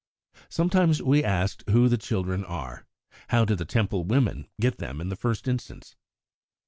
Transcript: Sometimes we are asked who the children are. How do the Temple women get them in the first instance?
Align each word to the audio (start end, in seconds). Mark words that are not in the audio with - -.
Sometimes 0.49 0.99
we 0.99 1.23
are 1.23 1.27
asked 1.27 1.63
who 1.69 1.87
the 1.87 1.95
children 1.95 2.43
are. 2.43 2.87
How 3.27 3.45
do 3.45 3.53
the 3.53 3.65
Temple 3.65 4.03
women 4.03 4.47
get 4.59 4.79
them 4.79 4.99
in 4.99 5.09
the 5.09 5.15
first 5.15 5.47
instance? 5.47 5.95